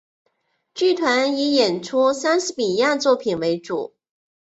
[0.73, 3.93] 剧团以演出莎士比亚作品为主。